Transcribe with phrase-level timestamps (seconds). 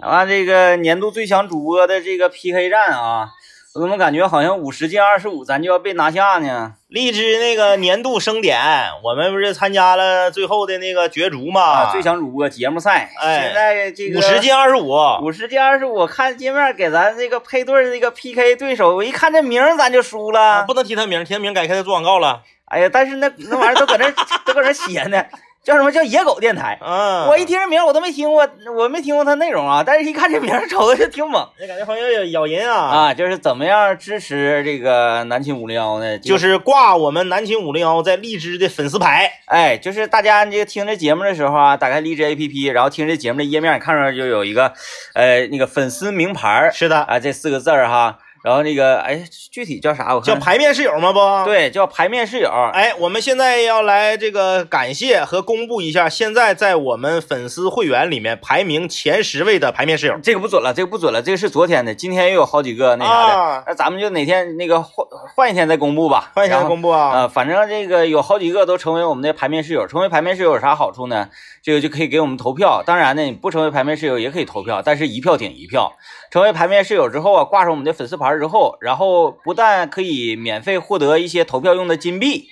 [0.00, 3.28] 完这个年度最强主播的这个 PK 战啊，
[3.74, 6.74] 我怎么感觉好像五十进二十五咱就要被拿下呢？
[6.88, 8.60] 荔枝那个年度盛典，
[9.02, 11.62] 我们不是参加了最后的那个角逐嘛？
[11.62, 20.64] 啊，最强主播节目赛，哎现在这个五十进二十五，五十进二十五，看界面给咱这个配对儿这个 PK 对手，我一看这名咱就输了。
[20.66, 22.42] 不能提他名，提他名改开他做广告了。
[22.66, 24.10] 哎呀，但是那那玩意儿都搁那
[24.44, 25.24] 都搁那写呢，
[25.64, 26.76] 叫什么叫野狗电台？
[26.80, 32.78] 嗯，我一听这名我都没听过，我没听过它内容啊，但是一看这名瞅着就挺猛就感觉好像有咬人啊。
[32.80, 36.18] 啊，就是怎么样支持这个南秦五零幺呢？
[36.18, 44.72] 就是挂我们南秦五零幺在荔枝的粉丝牌，哎，就是大家这个听这节目的时候啊，打开荔枝 APP，然后听这节目的页面，你看着就有一个，
[45.14, 50.14] 呃，那个粉丝名牌是的，啊，这四个字儿哈，然后那个哎，具体叫啥？
[50.14, 51.12] 我看叫排面室友吗？
[51.12, 52.50] 不，，对，叫排面室友。
[52.72, 60.18] 哎，我们现在要来这个感谢和公布一下，现在在我们粉丝会员里面排名前十位的排面室友。
[60.22, 65.06] 这个不准了，这个不准了，这个是昨天的，今天又有好几个那啥的，啊，那咱们就哪天那个换
[65.36, 66.32] 换一天再公布吧。
[66.34, 67.12] 欢迎现在然后公布啊！
[67.12, 69.86] 呃，反正这个有好几个都成为我们的排面室友。
[69.86, 71.28] 成为排面室友有啥好处呢？
[71.62, 72.82] 这个就可以给我们投票。
[72.84, 75.92] 当然呢，你不成为排面室友也可以投票，但是一票顶一票。
[76.30, 82.48] 成为排面室友之后啊，挂上我们的粉丝牌之后，然后不但可以免费获得一些投票用的金币，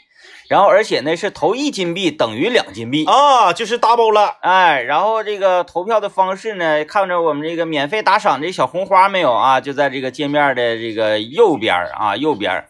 [0.48, 3.04] 然后而且呢是投一金币等于两金币。
[3.06, 4.36] 啊，就是 double 了。
[4.40, 9.60] 哎，然后这个投票的方式呢，看着我们这个免费打赏这小红花没有啊？
[9.60, 12.64] 就在这个界面的这个右边啊，右边，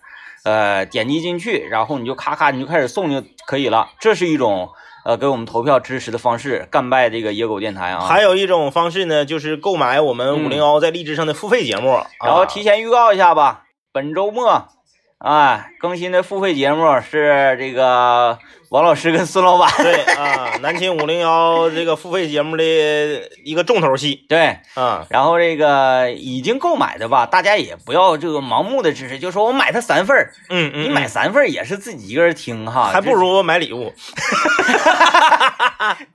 [0.45, 3.91] 呃，点击进去，然后你就咔咔你就开始送就可以了。
[3.99, 4.71] 这是一种
[5.11, 7.99] 呃给我们投票支持的方式，干败这个野狗电台啊。
[8.07, 14.69] 还有一种方式呢，就是购买我们嗯五零幺在荔枝上的付费节目，然后啊提前预告一下吧，本周末，
[15.19, 18.39] 哎，更新的付费节目是这个
[18.71, 19.69] 王老师跟孙老板。
[19.79, 22.63] 对啊，南秦五零幺这个付费节目的
[23.45, 33.93] 一个重头戏对，啊，然后这个已经购买的吧，大家也不要这个盲目的支持，就说我买它三份儿，嗯嗯，你买三份儿也是自己一个人听哈，还不如买礼物，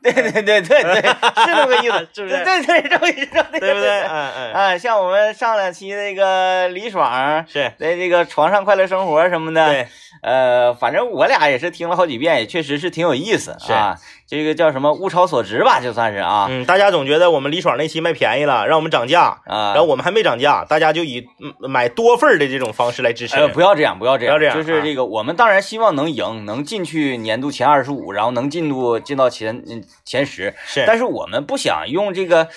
[0.01, 4.01] 这对对对对对，是这么个意思， 是不是对对，这么意思，对不对？
[4.03, 9.87] 嗯嗯，啊，像我们上两期那个李爽是在这个床上快乐生活什么的，对，
[10.21, 13.97] 呃，反正我俩也是听了好几遍，也确实是挺有意思啊。
[14.27, 19.73] 这个叫什么物超所值吧，就算是啊嗯，大家总觉得我们李爽那期卖便宜了，让我们涨价，啊。
[19.73, 23.35] 然后我们还没涨价，大家就以嗯买多份的这种方式来支持。
[23.35, 30.55] 呃，不要这样，不要这样，不要这样啊就是这个，我们当然希望能赢，能进去年度前二十五，然后能进度进到前嗯前十。
[30.65, 32.47] 是，但是我们不想用这个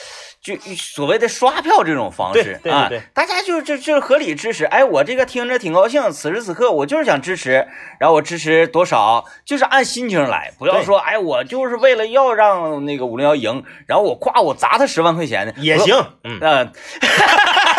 [0.41, 4.65] 就所谓的刷票这种方式啊，大家就就就合理支持。
[4.65, 7.67] 哎，我这个听着挺高兴，此时此刻我就是想支持，
[7.99, 15.77] 然后我支持多少，就是按心情来，不要说哎我就是为了要让那个五零幺赢，然后我夸我砸他十万块钱的也。
[15.79, 15.95] 行，
[16.25, 16.73] 嗯，嗯，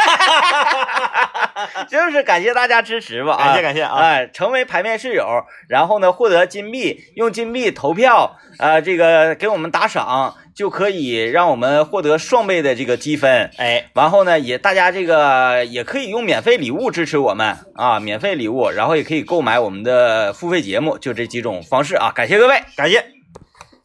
[1.89, 5.25] 就是感谢大家支持吧，啊感谢感谢啊，哎，成为排面室友，
[5.67, 13.51] 然后呢，获得金币，用金币投票，呃，这个给我们打赏，就可以让我们获得双倍的这个积分。
[13.57, 22.61] 哎，然后呢，也大家这个也可以用免费礼物支持我们啊，免费礼物，然后也可以购买我们的付费节目，就这几种方式啊，感谢各位。
[22.75, 23.05] 感谢，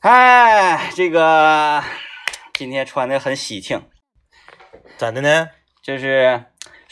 [0.00, 1.82] 哎，这个
[2.52, 3.82] 今天穿的很喜庆，
[4.96, 5.48] 咋的呢？
[5.82, 6.44] 就是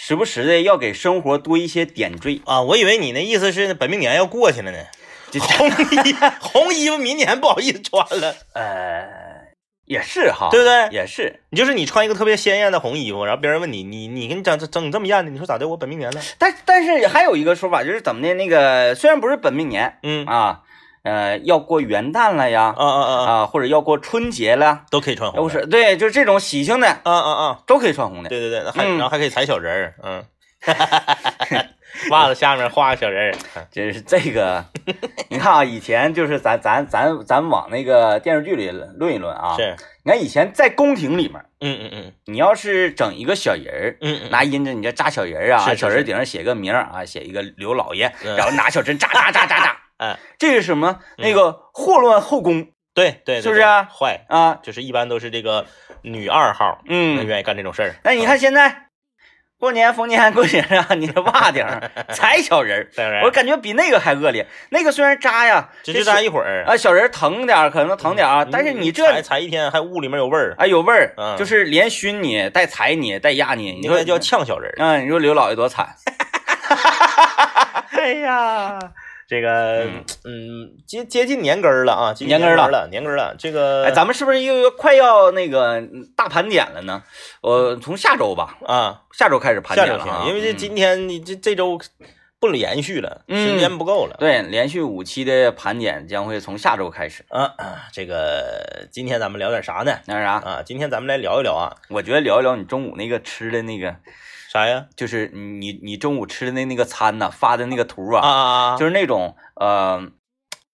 [0.04, 2.42] 时不时的要给生活多一些点缀。
[2.44, 4.78] 啊，我以为你那意思是本命年要过去了呢，
[5.30, 9.06] 这 红衣红衣服明年不好意思穿了，呃，
[9.84, 10.88] 也是哈，对不对？
[10.90, 11.38] 也是。
[11.50, 15.68] 你就是你穿一个特别鲜艳的红衣服，然后别人问你，你你给你整整这么艳的，你说咋的？
[15.68, 18.34] 我本命年了，但但是还有一个说法，就是怎么的？
[18.34, 20.62] 那个虽然不是本命年嗯啊，
[21.02, 28.28] 呃，要过元旦了呀，啊啊啊，啊，或者要过春节了，都可以穿红的，都是对，就是这种喜庆的啊啊啊，都可以穿红的。
[28.28, 30.24] 对对对，然后还可以踩小人儿，嗯，
[32.10, 34.64] 袜子下面画个小人儿，真是这个，
[35.28, 39.56] 你看啊，以前就是咱咱咱咱往那个电视剧里论一论啊。
[39.56, 43.96] 是，你看以前在宫廷里面，嗯嗯嗯你要是整一个小人儿。
[44.00, 50.98] 嗯嗯，拿银针，你这扎小人儿啊，小人顶上写个名啊，写一个刘老爷，嗯然后拿小针扎扎扎扎扎，哎，这是什么？
[51.16, 51.22] 嗯。
[51.22, 52.66] 那个祸乱后宫。
[52.94, 53.84] 对对，是不是啊？
[53.84, 54.26] 坏？
[54.28, 55.64] 啊，就是一般都是这个
[56.02, 57.94] 女二号，嗯，愿意干这种事儿。
[58.04, 58.88] 那你看现在
[59.58, 61.64] 过年逢年过节上，你这袜顶
[62.12, 64.46] 踩小人儿，我感觉比那个还恶劣。
[64.70, 71.34] 那个虽然扎呀，只是扎一会儿，啊，小人疼点儿，可能疼点儿啊，但是你这踩踩一天，还屋里面有味儿，啊有味儿，嗯。
[71.38, 74.84] 就是连熏你、带踩你、带压你，你说叫呛小人儿。
[74.84, 75.94] 啊，你说刘老爷多惨。
[77.92, 78.78] 哎呀，
[79.32, 83.34] 这个嗯嗯接接近年根儿了啊，年根儿了，年根儿了。
[83.38, 87.02] 这个哎，咱们是不是又快要那个嗯大盘点了呢？
[87.40, 91.80] 我从下周吧，啊下周开始盘点了啊，因为这嗯今天你这这周
[92.38, 94.18] 不连续了，嗯时间不够了。
[94.18, 97.24] 对连续五期的盘点将会从下周开始。
[97.30, 99.98] 啊，啊这个今天咱们聊点啥呢？
[100.04, 100.32] 那是啥？
[100.32, 103.96] 啊，今天咱们来聊一聊啊，我觉得聊一聊你中午那个吃的那个，
[104.52, 104.84] 啥呀？
[104.94, 108.76] 就是你你中午吃的那那个餐呐，发的那个图啊啊，啊啊！
[108.76, 110.10] 就是那种呃，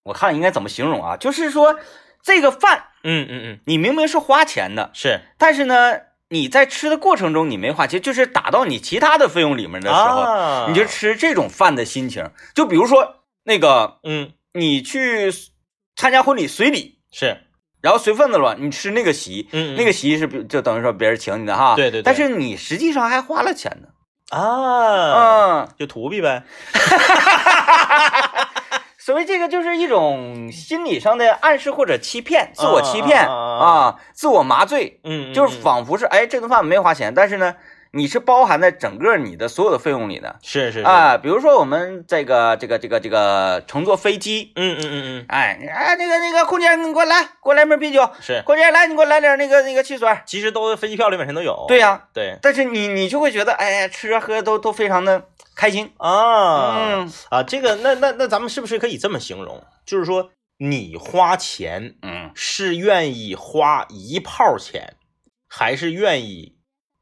[0.02, 1.16] 我看应该怎么形容啊？
[1.16, 1.78] 就是说
[2.20, 5.92] 这个饭嗯嗯嗯，你明明是花钱的，是但是呢
[6.30, 12.28] 你在吃的过程中你没花钱，就是打到你其他的费用里面的时候，啊，你就吃这种饭的心情。
[12.56, 15.32] 就比如说那个嗯你去
[15.94, 17.44] 参加婚礼随礼，是
[17.80, 19.76] 然后随份子了，你吃那个席，嗯嗯。
[19.76, 22.02] 那个席是就等于说别人请你的哈，对对对。
[22.02, 23.88] 但是你实际上还花了钱呢，
[24.36, 26.42] 啊，嗯，就图币呗。
[28.98, 37.54] 所谓这个就是一种心理上的暗示或者欺骗，自我欺骗啊啊啊啊，自我麻醉，嗯，就是嗯仿佛是哎这顿饭没花钱，但是呢，
[37.98, 40.38] 你是包含在整个你的所有的费用里的。
[40.40, 41.18] 是是是，啊。
[41.18, 51.64] 比如说我们这个这个这个这个乘坐飞机，嗯嗯嗯嗯，哎哎那个那个空姐你给我来给我来瓶啤酒，是，空姐来你给我来点那个那个汽水，其实都飞机票里本身都有。
[51.66, 52.38] 对呀、对。
[52.40, 55.24] 但是你你就会觉得哎呀吃啊喝都都非常的
[55.56, 57.12] 开心，啊，嗯。
[57.30, 59.64] 啊，这个那那那咱们是不是可以这么形容？
[59.84, 62.30] 就是说你花钱嗯。
[62.34, 64.94] 是愿意花一炮钱，
[65.48, 66.54] 还是愿意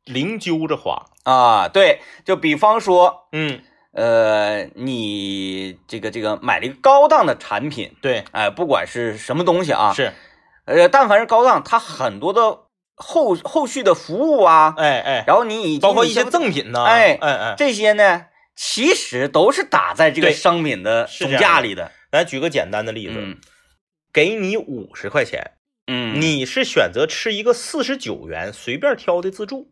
[0.07, 1.07] 零揪着花？
[1.25, 3.29] 啊对，就比方说。
[3.33, 3.61] 嗯，
[3.93, 10.13] 呃，你这个这个买了一个高档的产品，对，哎，不管是什么东西啊，是，
[10.65, 12.41] 呃，但凡是高档，它很多的
[12.95, 21.93] 后后续的服务啊，哎哎，然后你以及包括一些赠品呢，哎哎哎，这些呢，其实都是打在这个商品的总价里的。
[22.11, 23.37] 咱举个简单的例子，嗯。
[24.13, 25.51] 给你五十块钱，
[25.89, 29.69] 嗯，你是选择吃一个四十九元随便挑的自助，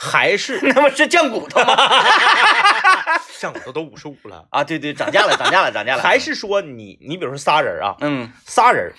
[0.00, 1.74] 还是 那不是酱骨头吗？
[3.36, 6.02] 酱骨头都五十五了，啊，对对，涨价了，涨价了，涨价了。
[6.02, 8.92] 还是说你你比如说仨人啊，嗯仨人，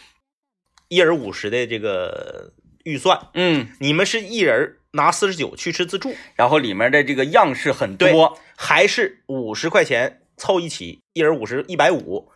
[0.89, 2.51] 一人五十的这个
[2.83, 12.29] 预算，嗯，你们是一人拿四十九去吃自助，然后里面的这个样式很多，还是五十块钱凑一起，一人五十一百五，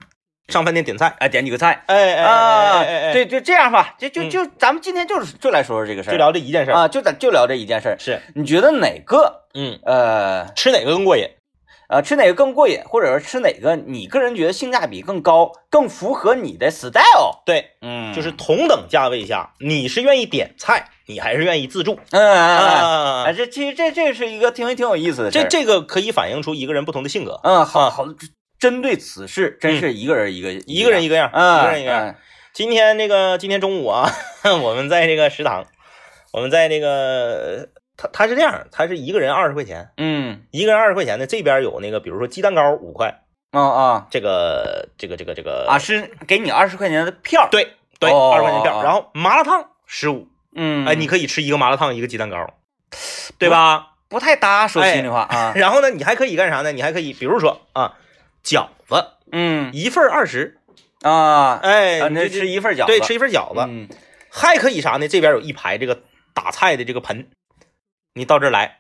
[0.54, 1.14] 上饭店点菜？
[1.20, 6.76] 哎，点几个菜哎哎啊，哎哎哎，对，就这样吧，就就嗯就咱们今天就是就来说说这个事儿，就聊这一件事儿。
[6.76, 7.98] 啊，就咱就聊这一件事儿。
[8.00, 11.28] 是，你觉得哪个嗯，呃吃哪个更过瘾？
[11.90, 17.44] 呃吃哪个更过瘾，或者说吃哪个你个人觉得性价比更高，更符合你的 style？
[17.46, 22.00] 对，嗯，就是同等价位下，你是愿意点菜，你还是愿意自助？
[22.10, 25.44] 嗯嗯嗯这其实这这是一个挺挺有意思的事儿。
[25.44, 28.06] 这这个可以反映出一个人不同的性格，嗯，好好，
[28.64, 32.16] 针对此事，真是一个人一个一个人一个样，嗯，一个人一个样。
[32.54, 34.10] 今天这个今天中午啊，
[34.64, 35.66] 我们在这个食堂，
[36.32, 37.68] 我们在那个
[37.98, 40.44] 他他是这样，他是一个人二十块钱，嗯。
[40.52, 43.20] 一个人二十块钱的，这边有那个比如说鸡蛋糕五块，
[43.52, 48.82] 啊啊这个这个这个这个啊，是给你二十块钱的票。，对对哦二十块钱票，哦。
[48.82, 52.38] 然后麻辣烫十五，嗯，哎，你可以吃一个麻辣烫一个鸡蛋糕，
[53.38, 53.90] 对吧？
[54.08, 56.72] 不太搭，说哎心里话啊， 然后呢，你还可以干啥呢？
[56.72, 57.96] 你还可以比如说啊，
[58.44, 59.06] 饺子。
[59.32, 59.72] 嗯。
[59.74, 60.60] 一份二十，
[61.02, 63.88] 啊，哎，就吃一份饺子，对，吃一份饺子，嗯。
[64.30, 65.08] 还可以啥呢？
[65.08, 66.02] 这边有一排这个
[66.34, 67.28] 打菜的这个盆，
[68.16, 68.80] 你到这儿来，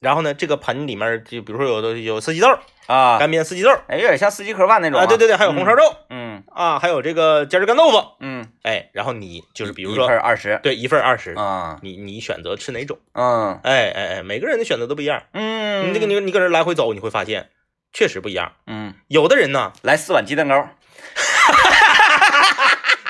[0.00, 2.48] 然后呢，这个盆里面就比如说有的有四季豆、
[2.86, 5.82] 啊，干煸四季豆哎，有点像四季盒饭那种啊，对对对，还有红烧肉。
[6.10, 6.44] 嗯。
[6.54, 10.60] 啊，还有这个尖儿干豆腐，嗯，哎，然后你就是比如一说份二十。
[10.62, 12.98] 对一份二十，啊，你你选择吃哪种？
[13.14, 13.58] 嗯。
[13.62, 15.22] 哎哎哎，每个人的选择都不一样。
[15.32, 17.48] 嗯，你这个你你搁这来回走，你会发现
[17.92, 18.52] 确实不一样。
[18.66, 20.54] 嗯，有的人呢来四碗鸡蛋糕，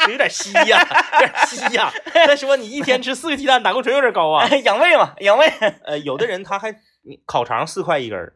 [0.08, 1.92] 有点稀呀，有点稀呀。
[2.12, 4.46] 再说你一天吃四个鸡蛋，胆固醇有点高啊。
[4.64, 5.46] 养胃嘛，养胃。
[5.84, 6.72] 呃，有的人他还
[7.02, 8.34] 你烤肠四块一根儿，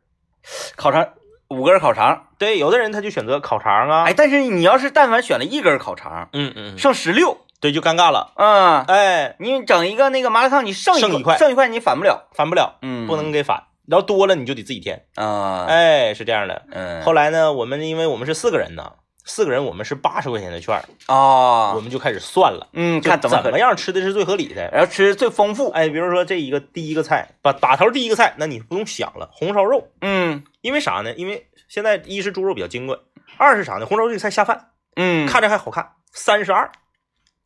[0.76, 1.08] 烤肠
[1.48, 4.04] 五根烤肠，对，有的人他就选择烤肠啊。
[4.04, 8.32] 哎，但是你要是但凡选了一根烤肠，嗯嗯，剩十六，对，就尴尬了。
[8.36, 13.64] 嗯，哎，你整一个那个麻辣烫，你剩剩一块剩一块你返不了，返不了，嗯，不能给返。
[13.88, 15.04] 然后多了你就得自己添。
[15.14, 16.62] 啊，哎，是这样的。
[16.70, 18.92] 嗯，后来呢，我们因为我们是四个人呢，
[19.24, 24.70] 四个人我们是八十块钱的券儿，我哦，们就开始算了，嗯，看怎么怎么，样吃的是最合理的。
[24.70, 31.12] 然后吃最丰富，哎，比如说这一个第一个菜，把打头第一个菜，那你不用想了，红烧肉，嗯因为啥呢？
[31.14, 32.98] 因为现在一是猪肉比较金贵，
[33.36, 33.86] 二是啥呢？
[33.86, 36.70] 红烧肉这个菜下饭，嗯，看着还好看，三十二，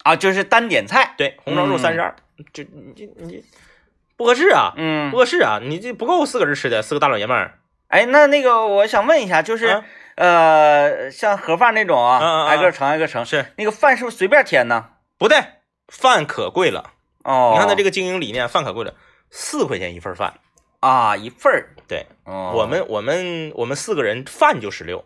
[0.04, 2.14] 啊，就是单点菜，对，红烧肉嗯三十二，
[2.52, 3.44] 就你这你这
[4.20, 7.54] 不合适啊，嗯不，合适啊，你这不够四个人吃的，四个大老爷们儿，
[7.88, 9.84] 哎，那那个我想问一下，就是啊
[10.16, 14.88] 呃，像盒饭那种啊，嗯挨个盛挨个盛，是那个饭是不是随便添呢？
[15.16, 15.38] 不对，
[15.88, 16.90] 饭可贵了。
[17.24, 18.92] 哦，你看他这个个经营理念，饭可贵了，
[19.30, 20.34] 四块钱一份饭。
[20.80, 21.70] 啊，一份儿。
[21.88, 25.02] 对，哦，我们我们我们四个人饭就十六。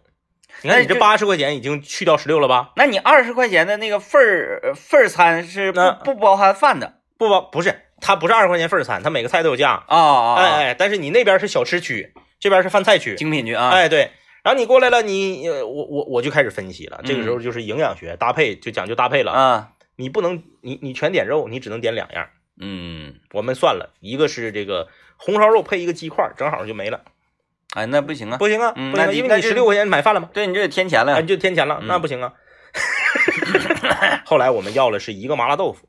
[0.62, 2.73] 你看你这八十块钱已经去掉十六了吧？
[2.75, 9.83] 那你二十块钱的那个份儿呃份儿餐是不不包含饭的不包不是，它不是二十块钱份儿餐，它每个菜都有价。
[9.87, 10.35] 啊啊？
[10.37, 13.15] 哎啊，哎，但是你那边是小吃区，这边是饭菜区。
[13.17, 14.11] 精品区啊，哎，对。
[14.43, 17.01] 然后你过来了，你呃，我我我就开始分析了。
[17.05, 19.33] 这个时嗯候就是营养学搭配，就讲究搭配了。
[19.33, 22.29] 啊，你不能，你你全点肉，你只能点两样。
[22.61, 27.01] 嗯，我们算了，一个是这个红烧肉配一个鸡块，正好就没了。
[27.75, 31.27] 哎，那不行啊，不行啊，嗯不行你那就因为你十六块钱买饭了吗，对你这得添钱了你。
[31.27, 32.33] 就添钱了，嗯那不行啊。
[34.27, 35.89] 后来我们要了是一个麻辣豆腐，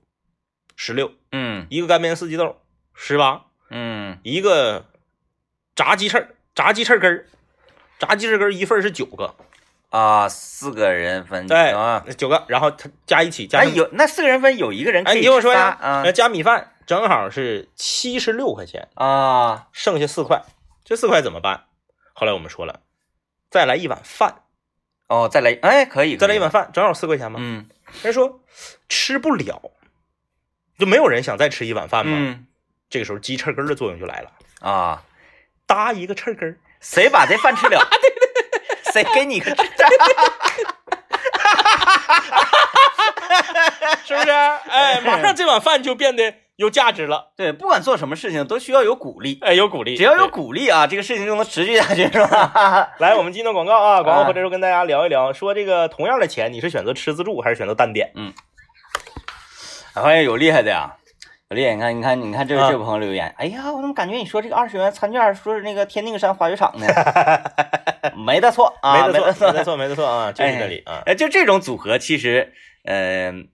[0.76, 1.68] 十六，嗯。
[1.70, 2.62] 一个干煸四季豆，
[2.94, 4.86] 十八，嗯，一个
[5.76, 7.28] 炸鸡翅，炸鸡翅根儿，
[8.00, 9.36] 炸鸡翅根儿一份是九个，
[9.90, 20.44] 啊，四个人分对啊，九个，然后他加一起加上，那有那四个人分有一个人可哎，你听我说呀，仨啊呃加米饭正好是七十六块钱，啊，剩下四块，
[20.84, 21.66] 这四块怎么办？
[22.14, 22.82] 后来我们说了，
[23.50, 24.44] 再来一碗饭，
[25.08, 27.40] 哦，再来，哎，可以，可以再来一碗饭，正好四块钱嘛。
[27.42, 27.68] 嗯。
[28.04, 28.42] 人说
[28.90, 29.72] 吃不了，
[30.78, 32.18] 就没有人想再吃一碗饭吗。
[32.18, 32.46] 嗯
[32.88, 35.02] 这个时候鸡翅根的作用就来了，啊，
[35.66, 37.82] 搭一个翅根， 谁把这饭吃了？
[38.94, 39.64] 谁给你个吃？
[44.06, 44.30] 是不是？
[44.30, 52.94] 哎，马上这碗饭就变得有价值了，对，不管做什么事情都需要有鼓励，哎，有鼓励，只要有鼓励啊，这个事情就能持续下去，是吧？
[53.00, 58.12] 来，我们进段广告啊，广告回来之后跟大家聊一聊，说这个同样的钱，你是选择吃自助还是选择单点？
[58.16, 58.22] 我
[60.02, 60.96] 发现有厉害的呀，
[61.50, 61.74] 有厉害！
[61.74, 66.86] 你看，你看，你看，这啊位这位朋友留言，哎呀，我怎么感觉你说这个二十元餐券说是那个天定山滑雪场呢？
[68.26, 71.04] 没得错啊，没得错，错，没得错，没得错啊，就是这里啊。
[71.06, 72.54] 哎，就这种组合，其实，
[72.86, 73.48] 嗯、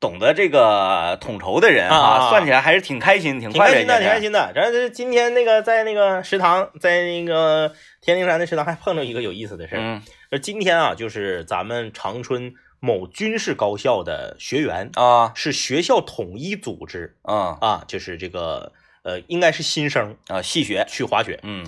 [0.00, 4.52] 懂得这个统筹的人啊算起来还是挺开心、挺快乐挺开心的，挺开心的。
[4.54, 9.80] 然后这今天那个在那个食堂，在那个天灵山的食堂还碰到一个有意思的事儿。
[9.82, 21.66] 嗯就今天啊，就是咱们长春某军事高校的学员，啊是学校统一组织啊啊，就是这个呃，应该是新生啊，系学，去滑雪，嗯，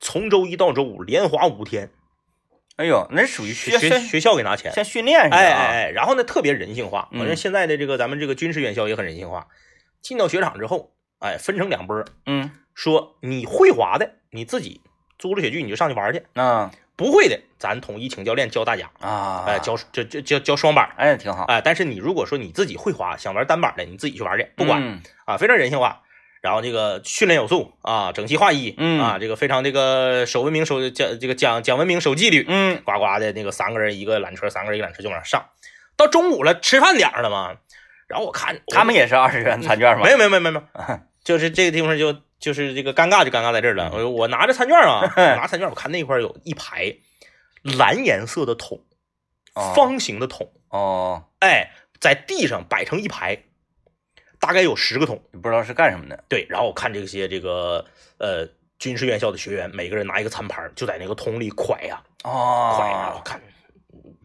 [0.00, 1.90] 从周一到周五连滑五天，
[2.76, 4.72] 哎呦，那属于学学学学校给拿钱。
[4.72, 7.08] 像训练似的、啊，哎哎哎，然后呢，特别人性化。
[7.12, 9.48] 反正现在的这个咱们这个军事院校也很人性化。
[10.00, 14.80] 进到雪场之后，哎，分成两波儿，嗯说你会滑的，你自己
[15.18, 24.80] 租了雪具你就上去玩去；啊不会的，咱统一请教练教大家，啊，哎，教这这教教双板儿，哎挺好，哎，但是你如果说你自己会滑，想玩单板的，你自己去玩去，不管。
[24.82, 25.02] 嗯。
[25.24, 26.02] 啊，非常人性化。
[26.40, 29.00] 然后这个训练有素啊，整齐划一，嗯。
[29.00, 32.80] 啊，这个非常这个守文明守讲这个讲讲文明守纪律，嗯。
[32.84, 35.46] 呱呱的那个三个人一个缆车，三个人一个缆车就往上上。
[35.96, 37.54] 到中午了，吃饭点儿了嘛，
[38.08, 40.04] 然后我看他们也是二十元餐券吗？
[40.04, 40.62] 没有没有没有没有，
[41.22, 43.88] 就是这个地方就就是这个尴尬就尴尬在这儿了。
[43.92, 46.92] 我我拿着餐券啊， 拿餐券，我看那块有一排
[47.62, 48.84] 蓝颜色的桶，
[49.54, 51.70] 哦方形的桶，哦，哎，
[52.00, 53.44] 在地上摆成一排，
[54.40, 55.22] 大概有十个桶。
[55.40, 57.84] 不知道是干什么的，对，然后我看这些这个
[58.18, 58.44] 呃
[58.78, 63.40] 军事院校的学员，每个人拿一个餐盘，就在那个桶里蒯呀蒯呀，我哦，看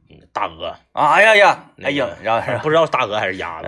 [0.09, 3.67] 嗯大鹅，哎呀呀，那哎呀，然后 不知道是大鹅还是鸭子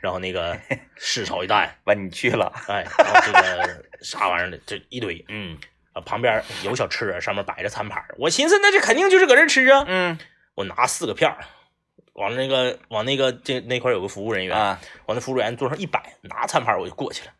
[0.00, 0.58] 然后那个
[0.96, 5.58] 湿炒一蛋，完你去了，哎，然后这个啥玩意儿的，这一堆嗯
[5.92, 10.18] 啊，旁边有小吃啊，上面摆着餐盘儿，我寻思那这肯定就是搁这儿吃啊，嗯
[10.54, 11.38] 我拿四个片儿。
[12.14, 17.32] 往那个往那个这那块儿有个服务人员，啊，往那服务员桌上一摆，拿餐盘儿我就过去了。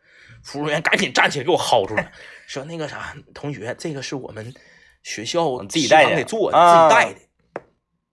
[0.43, 2.11] 服务员赶紧站起来给我薅出来，
[2.47, 4.55] 说那个啥，同学，这个是我们
[5.03, 7.21] 学校自己带的给做自己带的，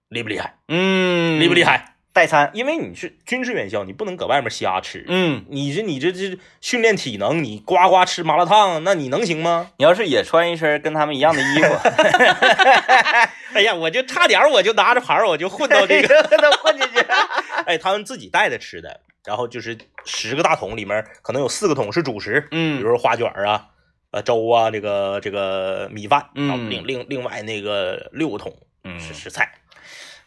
[0.10, 0.58] 厉不厉害？
[0.68, 1.64] 嗯，厉不厉？
[1.64, 1.97] 害？
[2.18, 5.06] 代餐，因为你是军事院校，你不能搁外面瞎吃。
[5.08, 9.70] 嗯，你这你这这训练体能，你呱呱吃麻辣烫，那你能行吗？
[9.78, 11.74] 你要是也穿一身跟他们一样的衣服
[13.54, 16.24] 哎呀，我就差点我就拿着盘儿我就混到这个，
[16.64, 17.06] 混进去，
[17.68, 23.68] 哎，他们自己带的吃的，然后就是十个大桶里面可能有四个桶是主食，嗯比嗯如说花卷啊、
[24.10, 28.52] 呃粥啊，这个这个米饭，嗯然后另另另外那个六个桶
[28.84, 29.30] 嗯是是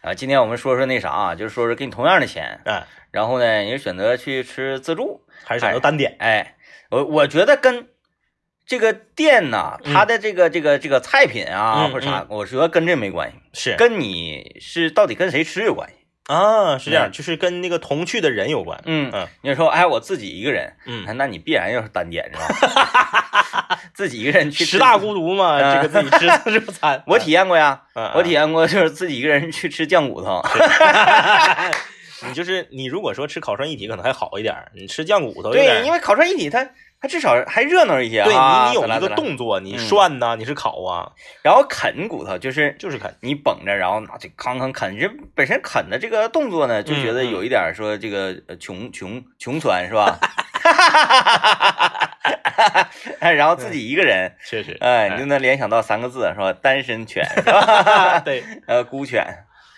[0.01, 6.55] 菜，啊，今天我们说说那啥啊，就是说说给你同样的钱，嗯，然后呢，你选择去吃自助，还是选择单点，哎，
[6.89, 7.87] 我我觉得跟
[8.65, 15.95] 这个店呐，啊它的这个这个这个菜品啊嗯或者啥，我觉得跟这没关系，是跟你是到底跟谁吃有关系。
[16.27, 18.79] 啊，是这样，就是跟那个同去的人有关。
[18.85, 23.79] 嗯嗯，你说，哎，我自己一个人，嗯，那你必然要是单点是吧？
[23.93, 27.01] 自己一个人去吃十大孤独嘛，嗯这个自己吃自助餐。
[27.07, 30.41] 我体验过呀，嗯，我体验过，就是自己一个人去吃酱骨头。
[32.23, 36.63] 你就是你如果说吃烤串一体可能还好一点儿，你吃酱骨头有点对，因为烤串一体它
[37.01, 38.65] 它至少还热闹一些对啊。
[38.65, 43.13] 你你有一个动作，你嗯涮呐，你是烤啊，然后啃骨头就是就是啃。
[43.21, 50.19] 你绷着，然后拿去康康啃，这本身啃的这个动作呢，就觉得有一点说这个呃穷穷穷酸是吧？
[50.61, 52.09] 哈哈
[53.19, 56.53] 哈然后自己一个人，确实，哎，你就能联想到三个字是吧？
[56.53, 58.19] 单身犬是吧？
[58.23, 59.25] 对 呃，孤犬，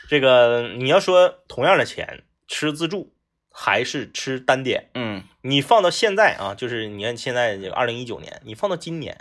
[0.10, 3.14] 这个你要说同样的钱吃自助
[3.56, 9.16] 还是吃单点，嗯你放到现在啊，就是你看现在这个二零一九年，你放到今年，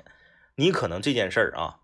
[0.57, 1.77] 你可能这件事儿啊，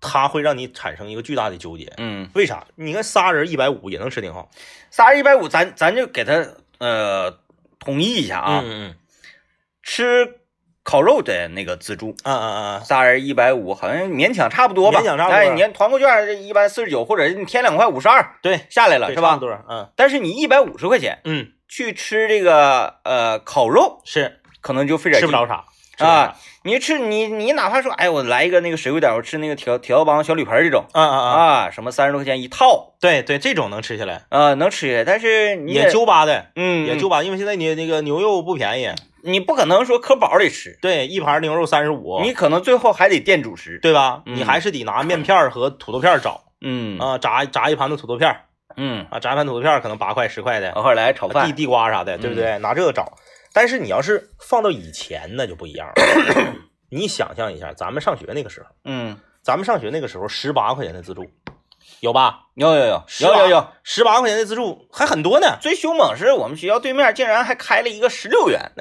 [0.00, 1.92] 它会让你产生一个巨大的纠结。
[1.98, 2.66] 嗯，为啥？
[2.74, 4.50] 你看仨人一百五也能吃挺好。
[4.90, 6.44] 仨人一百五，咱咱就给他
[6.78, 7.38] 呃
[7.78, 8.96] 统一一下啊，嗯
[9.82, 10.40] 吃
[10.84, 12.16] 烤肉的那个自助。
[12.24, 12.80] 嗯啊啊啊！
[12.80, 15.00] 仨人一百五，好像勉强差不多吧？
[15.00, 19.40] 勉强差不多哎，你看团购券一般四十九，或者你添两块五十二对，下来了，是吧对差不？
[19.40, 19.64] 多。
[19.68, 25.64] 嗯但是你一百五十块钱嗯，去吃这个呃烤肉，是可能就费点劲吃不着啥
[26.06, 26.36] 啊。
[26.64, 30.84] 你吃你你哪怕说，哎，我来一个那个实惠点，我吃那个铁铁道帮小铝盆这种。
[30.92, 31.30] 啊啊啊！
[31.30, 35.04] 啊，什么三十多块钱一套对对，这种能吃下来，啊，能吃下来。
[35.04, 38.90] 但是你也揪巴的，嗯也揪巴，因为现在你那个牛肉不便宜。
[39.24, 43.78] 你不可能说可饱得吃，对，一盘牛肉三十五，你可能最后还得垫主食。
[43.80, 44.20] 对吧？
[44.26, 48.42] 嗯你还是得拿面片和土豆片找嗯啊，炸炸一盘子土豆片儿
[48.76, 51.54] 嗯，啊，炸一盘土豆片可能八块十块的，偶尔来炒地饭。
[51.54, 52.58] 地瓜啥的，对不对？
[52.58, 53.12] 拿这个找。
[53.52, 55.94] 但是你要是放到以前，那就不一样了。
[56.90, 61.26] 你想象一下，咱们上学那个时候，嗯，咱们上学那个时候，十八块钱的自助
[62.00, 62.40] 有吧？
[62.54, 63.66] 有有有有有有。
[63.82, 65.56] 十八块钱的自助还很多呢。
[65.60, 68.72] 最凶猛是我们学校对面竟然还开了一个十六元，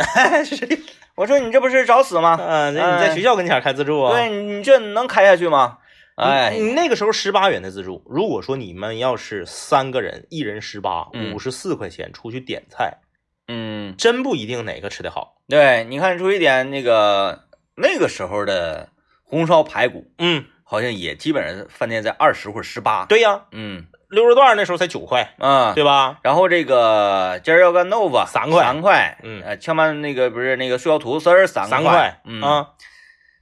[1.15, 2.37] 我说你这不是找死吗？
[2.41, 4.13] 嗯，那你在学校跟前开自助啊？
[4.13, 5.77] 对你这能开下去吗？
[6.21, 6.51] 哎。
[6.51, 11.33] 你，那个时候十八元的自助，如果说你们要是三个人，一人十八，嗯。
[11.33, 12.99] 五十四块钱出去点菜，
[13.47, 15.35] 嗯，真不一定哪个吃的好。
[15.49, 17.43] 对，你看出去点那个
[17.75, 18.89] 那个时候的
[19.23, 23.87] 红烧排骨，嗯，好像也基本上饭店在二十或者十八。，对呀，嗯。
[24.09, 26.19] 溜肉段那时候才九块，啊，对吧？
[26.21, 28.61] 然后这个尖儿腰干豆腐三块。
[28.61, 29.41] 三块，嗯。
[29.41, 32.67] 呃，炝拌那个不是那个素腰土豆丝儿三三块，嗯，啊。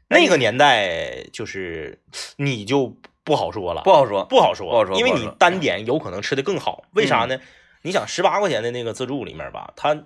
[0.09, 1.99] 那个年代就是
[2.37, 6.83] 你就不好说了，不好说，不好说，不好说因为你单点有可能吃的更好。
[6.93, 7.39] 为啥呢？
[7.83, 9.97] 你想十八块钱的那个自助里面吧，它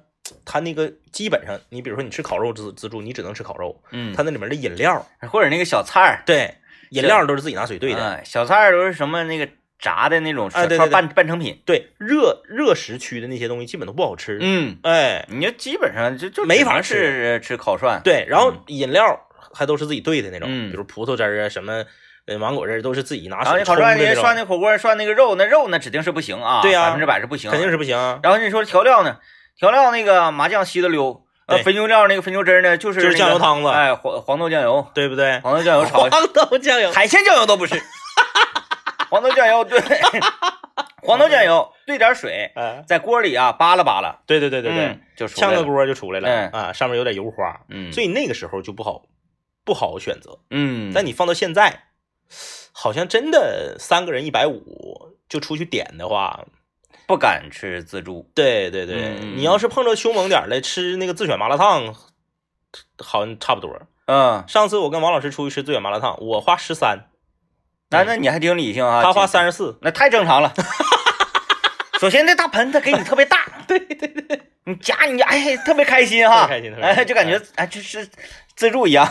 [0.45, 6.55] 它那个基本上，你比如说你吃烤肉自自助，你只能吃烤肉，嗯，它那里面的饮料，或者那个小菜儿，对，
[6.91, 21.83] 饮料都是自己拿水兑的，嗯小菜儿都是什么那个炸的那种小串哎对对对半半成品，对，热热食区的那些东西基本都不好吃，嗯，哎，你就基本上就就没法吃吃烤串，对，然后嗯饮料还都是自己兑的那种，嗯比如葡萄汁儿啊，什么
[22.25, 23.57] 呃芒果汁儿都是自己拿手冲的。
[23.57, 29.17] 然后你烤涮，你涮那火锅涮那个肉，那肉那指定是不行啊，对呀百分之百是不行，肯定是不行啊，然后你说调料呢？
[29.57, 35.39] 调料那个麻酱稀的溜，呃，肥牛料那个肥牛汁儿呢，就是就是酱油汤子哎，黄黄豆酱油，对不对？
[35.41, 37.79] 黄豆酱油炒，黄豆酱油， 海鲜酱油都不是，
[39.11, 39.79] 黄豆酱油对，
[41.03, 49.03] 黄豆酱油兑点水，哎，在锅里啊扒拉扒拉，对对对对对嗯，，就出来了，炝个锅就出来了嗯啊，上面有点油花，嗯，所以那个时候就不好
[49.63, 50.39] 不好选择。
[50.49, 51.83] 嗯，但你放到现在，
[52.71, 56.45] 好像真的三个人一百五就出去点的话，
[57.07, 61.95] 不敢吃自助，对对对，嗯你要是碰着凶猛点儿的，吃那个自选麻辣烫，
[62.97, 63.79] 好像差不多。
[64.05, 67.09] 嗯，上次我跟王老师出去吃自选麻辣烫，我花十三，
[67.89, 70.53] 那那你还挺理性啊，他花三十四，那太正常了。
[72.01, 76.75] 首先，那大盆他给你特别大， 对对对，你夹你哎特别开心哈，特别开心。
[76.83, 78.05] 哎就感觉哎就是
[78.55, 79.07] 自助一样。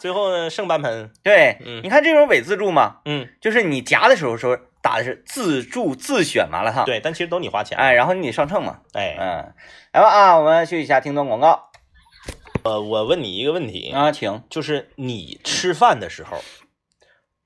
[0.00, 1.80] 最后呢剩半盆， 对，嗯。
[1.82, 9.54] 你看这种伪自助嘛，嗯，就是你夹的时候说打的是自助自选麻辣烫，，对，但其实都你花钱，哎，然后你得上秤嘛，哎，嗯，
[9.92, 11.70] 来吧啊，我们休息一下，听段广告。
[12.64, 16.38] 呃，我问你一个问题，啊，请，就是你吃饭的时候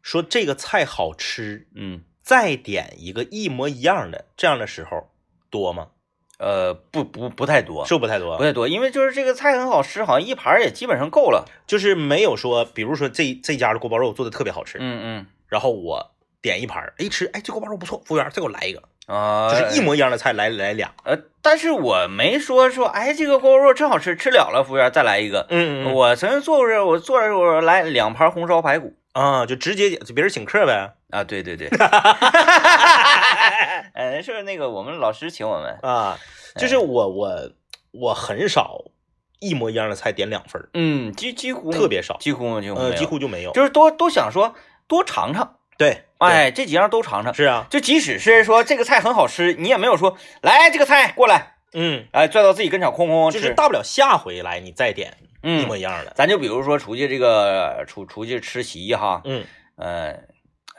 [0.03, 5.11] 说这个菜好吃，嗯，再点一个一模一样的，这样的时候
[5.51, 5.89] 多吗？
[6.41, 8.39] 呃，不不不太多，是不太多。
[8.39, 8.43] 不？
[8.43, 15.27] 太多，因为就是这个菜很好吃，好像一盘也基本上够了，就是没有说，比如说这这家的锅包肉做的特别好吃，嗯嗯。
[15.49, 25.47] 然后我点一盘儿，哎吃，哎这锅包肉不错，服务员再给我来一个，啊，就是一模一样的菜来来俩，呃，但是我没说说，哎，这个锅包肉真好吃，吃了了，服务员再来一个。
[25.51, 28.95] 嗯我曾经做过，我做的时候来两盘红烧排骨。
[29.13, 31.67] 啊，就直接就别人请客呗，啊，对对对，
[33.95, 36.19] 嗯，是那个我们老师请我们，啊，
[36.57, 37.53] 就是我我
[37.93, 38.85] 我很少
[39.41, 43.53] 一模一样的菜点两份儿，嗯，几几乎特别少，几乎就没呃，几乎就没有。
[43.53, 44.55] 就是多都想说
[44.87, 47.33] 多尝尝，对，哎，这几样都尝尝。
[47.33, 53.31] 是啊，就即使是说这个菜很好吃，你也没有说来这个菜过来，嗯，哎，拽到自己跟前哐哐哐。
[53.31, 56.13] 就是大不了下回来你再点一嗯模，一样的。
[56.15, 59.45] 咱就比如说出去这个出出去吃席哈，嗯
[59.77, 60.15] 呃，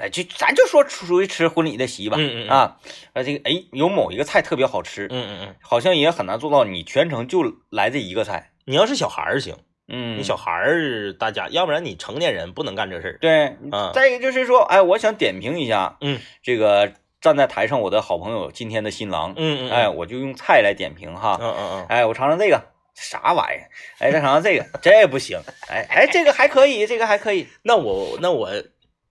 [0.02, 2.78] 哎，就咱就说出去吃婚礼的席吧，嗯嗯啊啊，
[3.14, 9.56] 呃，这个哎有某一个菜特别好吃，嗯嗯嗯，好像也很难做到你全程就来这一个菜，你要是小孩儿行，
[9.88, 13.18] 嗯，你小孩儿大家，要不然你成年人不能干这事儿。
[13.20, 22.60] 对，嗯再一个就是说，哎，我想点评一下，嗯，这个站在台上我的好朋友今天的新郎，嗯嗯，哎，我就用菜来点评哈，嗯嗯嗯，哎，我尝尝这个
[22.96, 28.50] 啥玩意儿，哎，再尝尝这个，这不行，哎哎，这个还可以，这个还可以，那我那我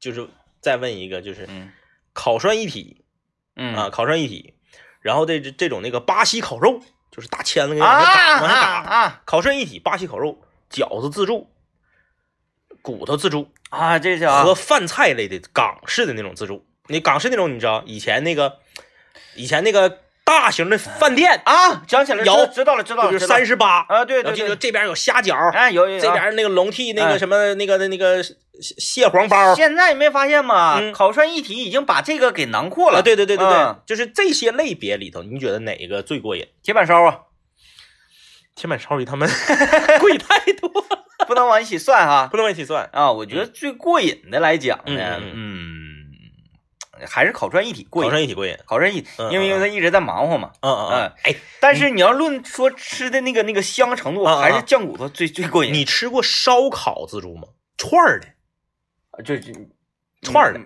[0.00, 0.26] 就是
[0.60, 1.72] 再问一个，就是嗯。
[2.12, 3.04] 烤涮一体
[3.56, 3.74] 嗯。
[3.74, 4.54] 啊，烤涮一体，
[5.00, 9.22] 然后这这种那个巴西烤肉，就是大签子给啊往上打往上啊嘎，啊。
[9.24, 11.50] 烤涮一体，巴西烤肉，饺子自助，
[12.82, 16.66] 骨头自助啊，这叫啊和，饭菜类的港式的那种自助。
[16.88, 18.58] 那港式那种，你知道以前那个
[19.36, 27.12] 以前那个大型的饭店，啊，讲起来，有知知道了，知道了，就是三十八，啊，对对对，这边有虾饺，哎，有有这啊边那个龙屉那哎。
[27.12, 28.32] 个什么那个那个蟹
[28.78, 29.54] 蟹黄包。
[29.56, 30.78] 现在你没发现吗？
[30.80, 30.92] 嗯。
[30.92, 33.82] 烤串一体已经把这个给囊括了，啊，对对对对对，嗯。
[33.84, 36.46] 就是这些类别里头，你觉得哪一个最过瘾？
[36.62, 37.18] 铁板烧啊，
[38.54, 39.28] 铁板烧比他们
[40.00, 40.70] 贵太多，
[41.26, 42.28] 不能往一起算哈。
[42.30, 42.88] 不能往一起算。
[42.92, 45.32] 啊，我觉得最过瘾的来讲呢，嗯。
[45.34, 45.79] 嗯，
[47.06, 48.10] 还是烤串一体过烤瘾。
[48.10, 48.56] 涮一体过瘾。
[48.66, 50.52] 烤串一因为因为他一直在忙活嘛。
[50.60, 51.12] 嗯嗯嗯。
[51.24, 55.72] 哎，但是你要论说吃的那个那个香程度，还是酱骨头最最过瘾。
[55.72, 57.48] 你吃过烧烤自助吗？
[57.78, 59.52] 串儿的，就就
[60.22, 60.60] 串儿的，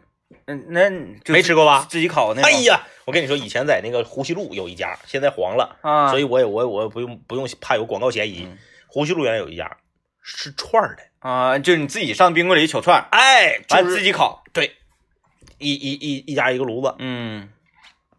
[0.46, 0.90] 嗯，那
[1.32, 1.86] 没吃过吧？
[1.88, 2.50] 自己烤那种。
[2.50, 8.58] 哎呀，我跟你说，以前在那个湖西路有一家，现在黄了，啊，所以我也我也我也不用不用怕有广告嫌疑嗯。
[8.88, 9.76] 湖西路原来有一家
[10.20, 14.42] 是串儿的，啊，就是你自己上冰柜里取串儿，哎，完就是自己烤。
[14.52, 14.72] 对，
[15.64, 17.48] 一一一一家一个炉子，嗯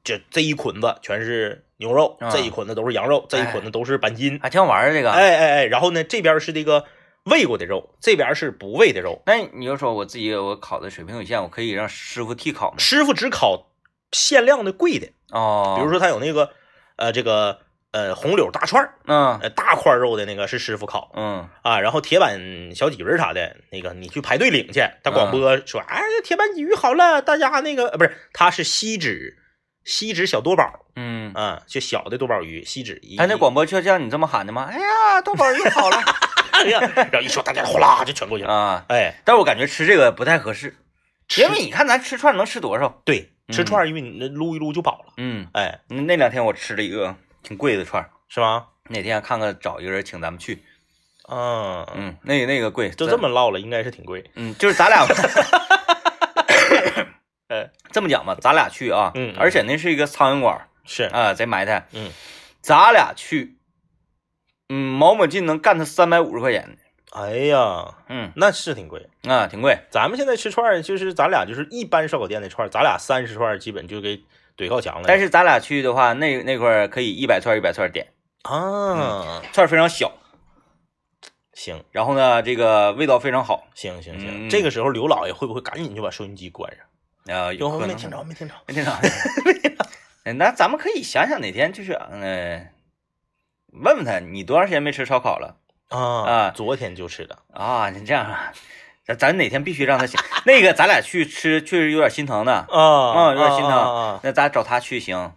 [0.03, 4.39] 这这一捆子全是牛肉，啊这一捆子都是羊肉，这一捆子都是板筋。
[4.41, 5.11] 还挺好玩儿这个。
[5.11, 6.85] 哎哎哎，然后呢，这边是这个
[7.23, 9.21] 喂过的肉，这边是不喂的肉。
[9.25, 12.77] 那你就说我自己我烤的水平有限，我可以让师傅替烤吗？
[12.77, 13.71] 师傅只烤
[14.11, 16.51] 限量的贵的，哦，比如说他有那个
[16.97, 17.59] 呃这个
[17.95, 22.37] 呃红柳大串儿，嗯呃大块肉的那个是师傅烤嗯啊，然后铁板
[22.75, 29.37] 小鲫鱼啥的，那个你去排队领去，他广播说，哎，铁板鲫鱼好了，大家那个呃不是，他是锡纸
[29.85, 34.67] 锡纸小多宝嗯，啊，就小的多宝鱼，锡纸一，他那广播就像你这么喊的吗？
[34.69, 35.97] 哎呀，多宝鱼好了
[36.51, 36.79] 哎呀，
[37.11, 38.85] 然后一说大家哗啦就全过去了， 啊！
[38.89, 40.75] 哎，但是我感觉吃这个不太合适，
[41.37, 43.01] 因为你看咱吃串能吃多少？
[43.05, 48.67] 对，吃嗯串因为你那撸一撸就饱了，嗯，哎，那两天我吃了一个挺贵的串儿，是吗？
[48.89, 50.63] 哪天看看找一个人请咱们去，
[51.29, 55.05] 嗯，嗯，那个那个贵，就这么唠了，应该是挺贵，嗯，就是咱俩，
[57.49, 62.11] 呃，这么讲吧，咱俩去啊，嗯嗯而且那是一个苍蝇馆儿是，啊，贼埋汰，嗯，
[62.61, 63.55] 咱俩去，
[64.69, 69.07] 嗯，毛某进能干他三百五十块钱的，哎呀，嗯那是挺贵。
[69.27, 74.23] 啊，挺贵，咱们现在吃串儿，就是咱俩就是一般烧烤店的串儿，咱俩三十串儿基本就给
[74.57, 75.03] 怼靠墙了。
[75.07, 78.07] 但是咱俩去的话，那那块儿可以一百串一百串点，
[78.43, 80.11] 啊，串非常小，
[81.53, 87.35] 行然后呢，这个味道非常好，行行行，嗯这个时候刘老爷会不会赶紧就把收音机关上？
[87.35, 88.53] 啊，有没听着， 没听着。
[88.67, 88.91] 没听着，
[90.25, 92.71] 嗯那咱们可以想想哪天就是呃，
[93.71, 95.57] 问问他你多长时间没吃烧烤了
[95.89, 97.37] 啊啊昨天就吃的。
[97.53, 97.89] 啊？
[97.91, 98.51] 你这样啊，
[99.05, 105.33] 咱咱哪天必须让他请，那个咱俩去吃确实有点心疼的， 啊啊有点心疼啊，那咱找他去行，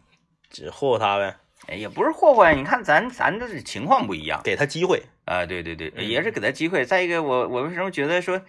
[0.50, 1.36] 只霍霍他呗，
[1.68, 5.02] 哎，也不是霍霍呀，你看咱咱这情况不一样给他机会。
[5.26, 6.86] 啊，对对对，嗯也是给他机会。
[6.86, 8.40] 再一个，我我为什么觉得说，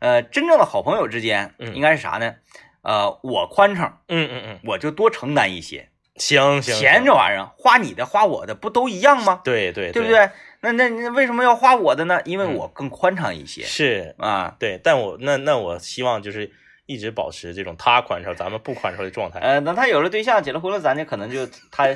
[0.00, 2.34] 呃，真正的好朋友之间嗯应该是啥呢？
[2.82, 5.88] 呃，我宽敞，嗯嗯嗯，我就多承担一些。
[6.16, 9.40] 行行，钱这玩意儿，花你的花我的，不都一样吗？
[9.44, 10.08] 对对对不？
[10.08, 10.28] 对？
[10.64, 12.20] 那那那为什么要花我的呢？
[12.24, 14.56] 因为嗯我更宽敞一些是，啊。
[14.58, 16.50] 对，但我那那我希望就是
[16.86, 19.38] 一直保持这种他宽敞，咱们不宽敞的状态。
[19.40, 21.88] 呃，等他有了对象，结了婚了，咱就可能就他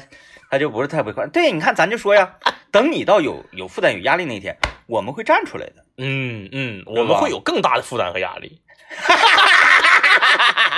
[0.51, 1.29] 他就不是特别宽。
[1.31, 2.37] 对，你看咱就说呀，
[2.71, 5.85] 等你到有有负担有压力那天，我们会站出来的。
[5.97, 8.61] 嗯嗯，我们会有更大的负担和压力。
[8.91, 9.27] 哈哈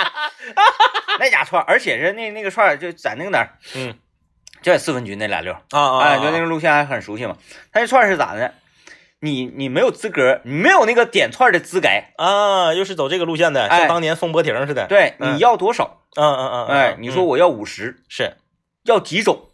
[0.05, 0.33] 哈
[1.19, 3.95] 那家串，而且是那那个串就在那个哪儿，嗯
[4.63, 5.61] 就在四分局那俩溜儿。
[5.71, 7.37] 啊啊哎，就那个路线还很熟悉嘛。
[7.73, 8.55] 他这串是咋的？
[9.23, 11.89] 你你没有资格，你没有那个点串的资格。
[12.17, 16.03] 啊，又是走这个路线的，哎像当年风波亭似的。，对，嗯你要多少？
[16.17, 18.37] 嗯嗯嗯，嗯哎，你说嗯我要五十，是
[18.85, 19.49] 要几种？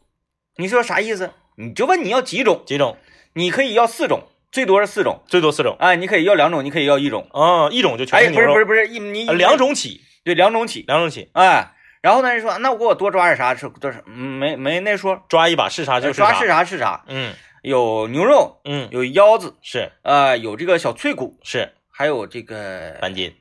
[0.56, 1.32] 你说啥意思？
[1.58, 2.62] 你就问你要几种？
[2.66, 2.96] 几种？
[3.34, 5.22] 你可以要四种，最多是四种。
[5.26, 5.76] 最多四种。
[5.80, 7.28] 哎，你可以要两种，你可以要一种。
[7.32, 8.52] 啊，一种就全哎，是牛肉。
[8.54, 10.84] 不是不是不是，一你呃两种起，对两种起。
[10.86, 17.04] 两种起，哎，然后呢，人说那我给我多抓点啥是多没没那说，抓一把是啥就是抓是啥是啥。
[17.08, 23.34] 嗯有牛肉，嗯，有腰子，是呃，有这个小脆骨，是还有这个板筋。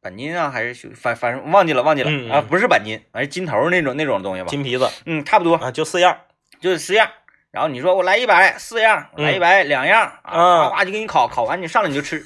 [0.00, 4.48] 板筋啊，还是反反正忘记了忘记了、嗯嗯啊，不是板筋，还是筋头那种那种东西吧？
[4.48, 6.16] 筋皮子嗯，差不多啊，就四样。
[6.58, 7.10] 就是四样。
[7.50, 12.24] 然后你说我来一百四样，嗯来一百两样啊，嗯哗哗就给你烤，烤完你上来你就吃，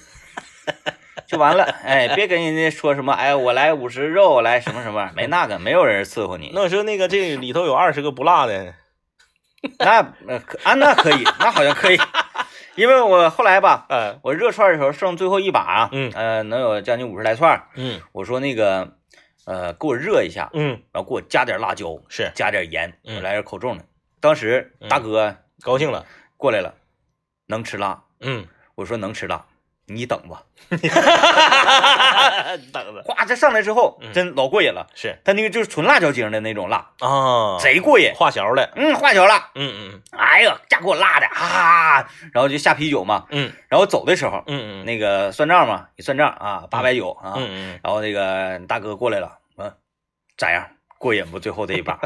[1.26, 1.64] 就完了。
[1.64, 6.50] 哎，别跟人家说什么，哎，我来五十肉，我来什么什么，没那个，没有人伺候你。
[6.54, 8.74] 那我说那个这里头有二十个不辣的，
[9.78, 11.98] 那呃可啊，那可以，那好像可以，
[12.74, 18.96] 因为我后来吧，嗯我热串的时候剩最后一把啊，嗯呃，能有将近五十来串，嗯我说那个
[19.46, 23.84] 呃，给我热一下，嗯，然后给我加点辣椒，是加点盐，嗯我来点口重的。
[24.20, 26.04] 当时大哥高兴了。
[26.36, 26.74] 过来了，
[27.46, 29.46] 能吃辣，嗯，我说能吃辣，
[29.86, 30.42] 你等吧。
[32.72, 38.12] 等着哗，这上来之后嗯真老过瘾了，是他那个就是纯辣椒精的那种辣，啊，贼过瘾。
[38.14, 38.70] 化小的。
[38.76, 42.08] 嗯，花椒辣，嗯嗯哎呀，家给我辣的啊！
[42.32, 49.72] 然后就下啤酒嘛，嗯然后走的时候，嗯嗯那个算账嘛，你算账啊，八百九啊，嗯嗯，然后那个大哥过来了，嗯，
[50.36, 50.66] 咋样？
[50.98, 51.38] 过瘾不？
[51.38, 51.98] 最后这一把，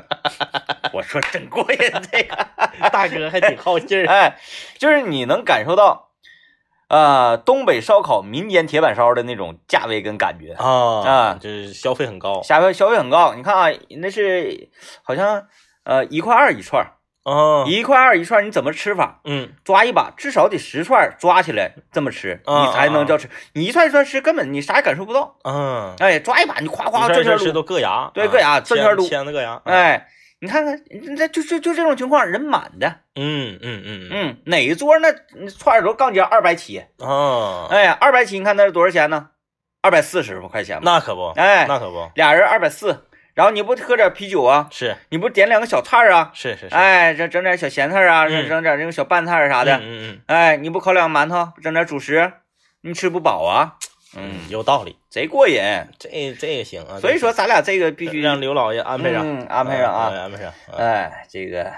[0.92, 1.78] 我说真过瘾，
[2.10, 2.48] 这个，
[2.90, 4.06] 大哥还挺好劲儿。
[4.08, 4.36] 哎，
[4.78, 6.08] 就是你能感受到，
[6.88, 13.35] 呃，东北烧烤民间铁板烧的那种价位跟感觉，啊啊就是消费很高消费消费很高。
[13.35, 13.68] 你看啊，
[14.01, 14.70] 那是
[15.03, 15.46] 好像
[15.85, 16.96] 呃一块二一串儿，
[17.31, 17.64] 啊。
[17.66, 19.20] 一块二一串儿，你怎么吃法？
[19.24, 23.29] 嗯抓一把至少得十串儿抓起来这么吃，啊你才能叫吃。
[23.53, 25.37] 你一串一串吃，根本你啥也感受不到。
[25.44, 30.09] 嗯，哎，抓一把你夸夸一转圈吃都硌牙，啊对硌牙转圈撸签子硌牙。，哎，
[30.40, 30.81] 你看看，
[31.16, 35.12] 那就就就这种情况，人满的，嗯嗯嗯嗯，哪一桌那
[35.48, 39.31] 串儿都杠尖二百起，啊，哎呀，二百起，你看那是多少钱呢？
[39.83, 44.96] 二百四十块钱吧，那可不，哎，那可不俩人二百四，然后你不喝点啤酒啊，是。
[45.11, 46.74] 你不点两个小菜儿啊，是是是。
[46.74, 52.33] 哎，这整点小咸菜儿啊，嗯整点那个小拌菜儿啥的，嗯嗯哎，你不烤两个馒头，整点主食，
[52.83, 53.77] 你吃不饱啊，
[54.16, 55.61] 嗯，嗯，有道理，贼过瘾。
[55.99, 56.99] 这这也行啊。
[57.01, 60.49] 所以说，咱俩这个必须让刘老爷安排上，嗯安排上啊嗯安排上。
[60.49, 61.71] 啊哎，这个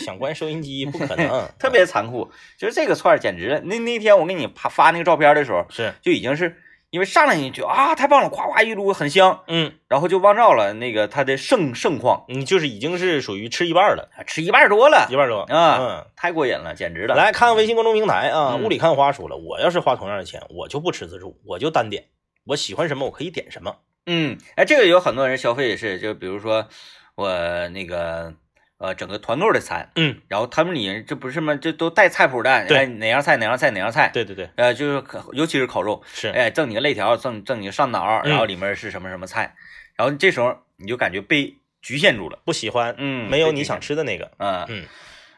[0.00, 3.60] 想关收音机不可能， 特别残酷，就是这个串儿简直了。
[3.60, 6.56] 那那天我给你发发那个照片的时候，是，就已经是
[6.90, 17.08] 因为上来你就啊太棒了，夸夸一撸很香，嗯，然后就忘照了那个它的盛盛况，你就是已经是属于吃一半了，吃一半多了一半多啊，嗯太过瘾了，简直嗯。
[17.08, 17.14] 了。
[17.14, 22.04] 来看微信公众平台啊，嗯雾里看花说了，我要是花同样的钱，我就不吃自助，我就单点，
[22.46, 23.76] 我喜欢什么我可以点什么。
[24.06, 26.66] 嗯，哎，这个有很多人消费也是，就比如说
[27.14, 27.28] 我
[27.68, 28.32] 那个
[28.78, 31.54] 呃整个团购的餐，嗯，然后他们里这不是吗？
[31.54, 32.78] 这都带菜谱的，对。
[32.78, 39.54] 哎哪样菜哪样菜哪样菜，对对对，呃，就是烤尤其是烤肉，是，哎，赠你个肋条，赠赠你个上脑，嗯然后里面是什么什么菜，
[39.96, 44.30] 然后这时候你就感觉被局限住了，不喜欢，嗯，没有你想吃的那个。
[44.38, 44.64] 嗯。
[44.68, 44.84] 嗯。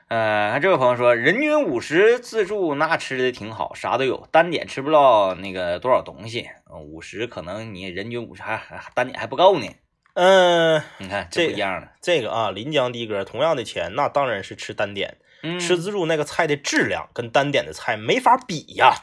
[0.08, 9.68] 呃，看这位朋友说，人均五十自助那吃的挺好，啥都有，单点吃不到那个多少东西，五十可能你人均五十还还单点还不够呢，
[10.14, 18.94] 嗯，你看这这不一样了，这个啊，临江的哥，同样的钱，那当然是吃单点，嗯，吃自助那个菜的质量跟单点的菜没法比呀。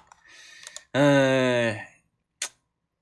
[0.94, 1.78] 嗯、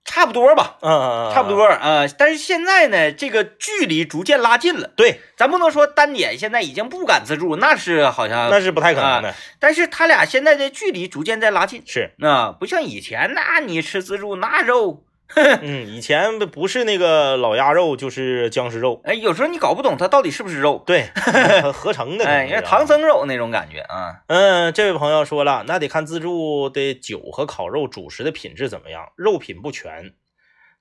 [0.03, 1.49] 差不多吧，嗯嗯，嗯差不。
[1.49, 4.89] 多啊、呃但是现在呢，这个距离逐渐拉近了。
[4.95, 9.33] 对，咱不能说单点现在已经不敢自助，那是好像那是不太可能的。
[9.59, 19.01] 但是他俩现在的距离逐渐在拉近，是，那、不像以前，那你吃自助那肉， 嗯，以前不不是那个老鸭肉，就是僵尸肉。
[19.03, 21.09] 哎，有时候你搞不懂它到底是不是肉，对，
[21.73, 22.25] 合成的。
[22.25, 22.85] 哎，唐。
[22.85, 30.13] 僧肉那种感觉啊，嗯，这位朋友说了，那得看自助的酒和烤肉主食的品质怎么样，肉品不全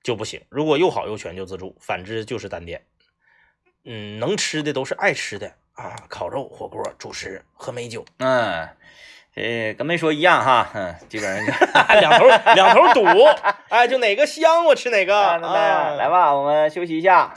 [0.02, 0.42] 就不行。
[0.50, 2.82] 如果又好又全就自助，反之就是单点。
[3.86, 8.68] 嗯，能吃的都是爱吃的啊，烤肉、火锅、主食和美酒，嗯，
[9.34, 11.56] 呃，跟没说一样哈，嗯，基本上
[12.00, 13.02] 两头两头堵，
[13.74, 15.18] 哎，就哪个香我吃哪个。
[15.18, 17.34] 啊，来啊来吧，我们休息一下。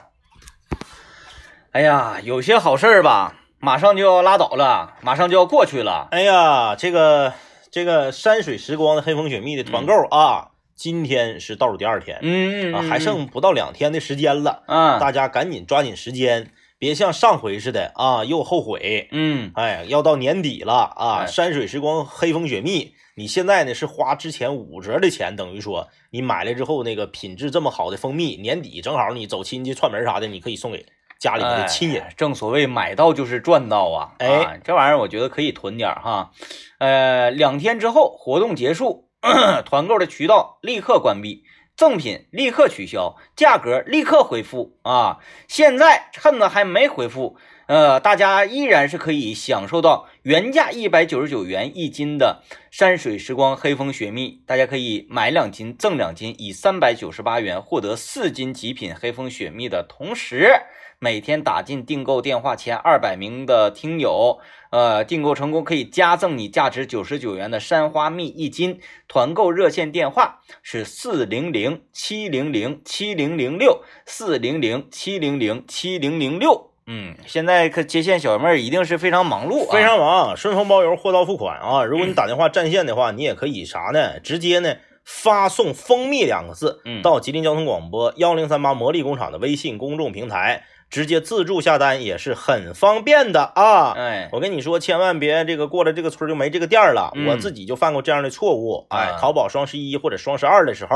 [1.72, 6.08] 哎呀，有些好事儿吧，马上就要拉倒了，马上就要过去了。
[6.12, 7.34] 哎呀，这个
[7.72, 19.08] 这个山水时光的黑风雪蜜的团购啊，今天是倒数第二天嗯啊，还剩不到两天的时间了，嗯，大家赶紧抓紧时间别像上回似的啊，又后悔。
[19.12, 30.86] 嗯，哎，要到年底了啊，哎山水时光黑蜂雪蜜，你现在呢是花之前五折的钱，等于说你买来之后，那个品质这么好的蜂蜜，年底正好你走亲戚串门啥的，你可以送给
[31.20, 32.04] 家里面的亲人。
[32.04, 34.14] 哎正所谓买到就是赚到啊！
[34.20, 36.32] 哎啊，这玩意儿我觉得可以囤点哈。
[36.78, 39.10] 呃，两天之后活动结束，
[39.66, 41.44] 团购的渠道立刻关闭，
[41.78, 45.20] 赠品立刻取消，价格立刻回复啊！
[45.48, 47.38] 现在趁着还没回复，
[47.68, 60.52] 呃，大家依然是可以享受到原价一百九十九元一斤的山水时光黑蜂雪蜜，大家可以买两斤赠两斤，以三百九十八元获得四斤极品黑蜂雪蜜的同时。
[61.00, 68.80] 每天打进订购电话前二百名的听友，呃，订购成功可以加赠你价值九十九元的山花蜜一斤。
[69.08, 76.72] 团购热线电话是四零零七零零七零零六四零零七零零七零零六。
[76.90, 81.84] 嗯，现在可接线小妹儿一定是非常忙碌、啊，非常忙，顺丰包邮，货到付款啊！
[81.84, 84.22] 如果你打电话占线的话，你也可以啥呢？
[84.22, 93.94] 直接呢发送“蜂蜜”两个字嗯到吉林交通广播幺零三八魔力工厂的微信公众平台，直接自助下单也是很方便的啊！
[93.98, 97.12] 哎，我跟你说，千万别这个过了这个村就没这个店了。
[97.16, 98.88] 嗯我自己就犯过这样的错误。
[98.90, 100.96] 哎啊，淘宝双十一或者双十二的时候，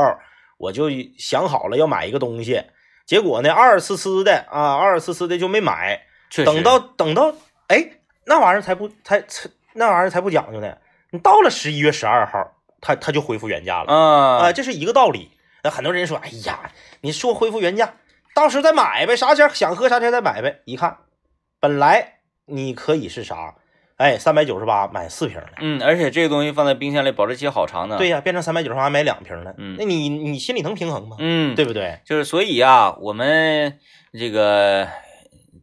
[0.58, 2.62] 我就想好了要买一个东西，
[3.06, 6.00] 结果呢，二次次的啊，二次次的就没买。
[6.46, 7.34] 等到等到，
[7.68, 7.86] 哎，
[8.24, 10.74] 那玩意儿才不才才那玩意儿才不讲究呢。
[11.10, 15.30] 你到了十一月十二号，它它就恢复原价了啊、啊，这是一个道理。
[15.62, 17.92] 那很多人说，哎呀，你说恢复原价，
[18.34, 20.60] 到时候再买呗，啥钱想喝啥钱再买呗。
[20.64, 20.96] 一看，
[21.60, 23.54] 本来你可以是啥？
[23.98, 27.98] 哎，三百九十八买四瓶的，嗯，而且这个东西放在冰箱里保质期好长呢。
[27.98, 29.54] 对，呀，变成三百九十八买两瓶了。
[29.58, 31.16] 嗯那你你心里能平衡吗？
[31.20, 32.00] 嗯，对不对？
[32.04, 33.78] 就是所以啊，我们
[34.12, 34.88] 这个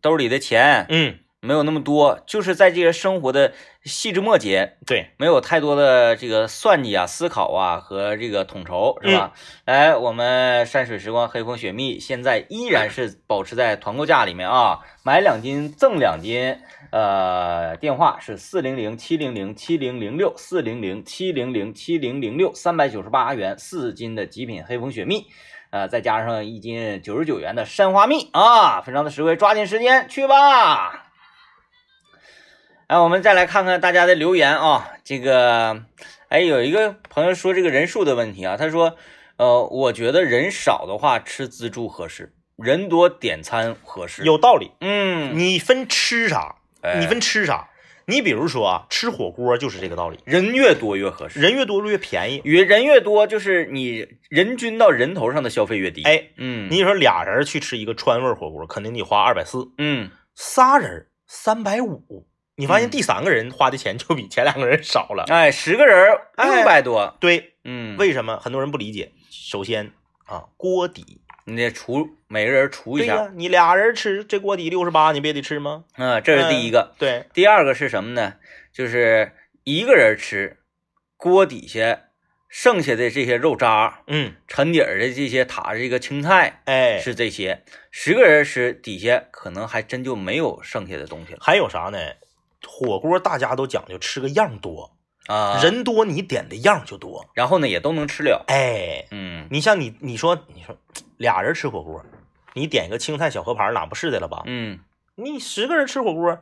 [0.01, 9.33] 兜里的钱嗯，没有那么多，就是在这些生活的细枝末节，对，没有太多的这个算计啊、思考啊和这个统筹，是吧？
[9.65, 16.57] 来，我们山水时光黑蜂雪蜜现在依然是保持在团购价里面啊，买两斤赠两斤。
[16.91, 25.27] 呃，电话是四零零七零零七零零六四零零七零零七零零六，三百九十八元四斤的极品黑蜂雪蜜。
[25.69, 31.08] 呃，再加上一斤九十九元的山花蜜啊，非常的实惠，抓紧时间去吧。
[32.89, 35.83] 哎，我们再来看看大家的留言啊，这个，
[36.29, 38.97] 哎，有一个朋友说这个人数的问题啊，他说，
[39.37, 44.71] 呃，我觉得人少的话吃自助合适，人多点餐合适。，有道理。
[44.81, 46.55] 嗯，你分吃啥？
[46.81, 47.69] 哎你分吃啥？
[48.07, 52.41] 你比如说啊，吃火锅就是这个道理，人越多越合适，人越多越便宜。
[52.43, 62.25] 越人越多就是你人均到人头上的消费越低。，哎，嗯，你说俩人去吃一个川味火锅，肯定得花二百四，嗯，仨人三百五。
[62.59, 65.23] 你发现嗯第三个人花的钱就比前两个人少了。
[65.29, 69.13] 哎，十个人哎六百多，对，嗯，为什么很多人不理解？
[69.31, 69.93] 首先
[70.25, 75.85] 啊，锅底，你得除每个人除一下，对呀，你俩人吃这锅底六十八，你不也得吃吗？
[75.95, 76.93] 嗯，这是第一个。
[76.99, 78.33] 对，第二个是什么呢？
[78.73, 79.31] 就是
[79.63, 80.57] 一个人吃，
[81.15, 82.07] 锅底下
[82.49, 91.97] 剩下的这些肉渣、嗯，沉底儿的这些塔这个青菜哎，是这些，十个人吃底下可能还真就没有剩下的东西了还有啥呢？
[92.67, 94.91] 火锅大家都讲究吃个样多，
[95.27, 95.59] 啊。
[95.61, 97.27] 人多你点的样就多。
[97.33, 100.75] 然后呢也都能吃了，哎，嗯你像你，你说，你说
[101.17, 102.03] 俩人吃火锅，
[102.53, 104.43] 你点一个青菜小河盘，哪不是的了吧？
[104.45, 104.79] 嗯
[105.15, 106.39] 你十个人吃火锅，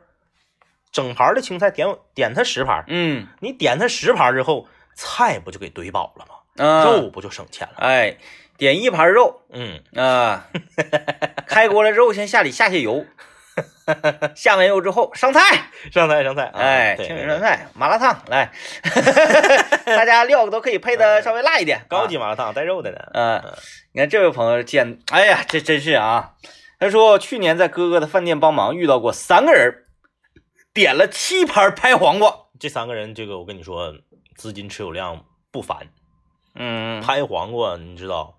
[0.92, 6.64] 整盘的青菜点点它十盘，嗯你点它十盘之后，菜不就给堆饱了吗？
[6.64, 7.74] 啊，肉不就省钱了？
[7.78, 8.18] 哎，
[8.56, 10.48] 点一盘肉嗯，啊，
[11.46, 13.04] 开锅了之后先下里下些油，
[14.34, 18.50] 下完油之后上菜， 上菜上菜，啊哎，对清水上菜、麻辣烫来，
[19.84, 22.98] 大家料都可以配的稍微辣一点，高级麻辣烫带肉的呢。
[23.12, 23.42] 啊。
[23.44, 23.54] 嗯，
[23.92, 26.34] 你看这位朋友见，哎呀，这真是啊！
[26.80, 29.84] 他说去年在哥哥的饭店帮忙遇到过三个人，
[30.72, 32.32] 点了七盘拍黄瓜。
[32.60, 33.94] 这三个人，这个我跟你说，
[34.36, 35.88] 资金持有量不凡。
[36.54, 38.36] 嗯，拍黄瓜，你知道，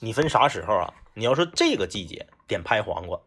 [0.00, 0.92] 你分啥时候啊？
[1.14, 3.20] 你要说这个季节点拍黄瓜，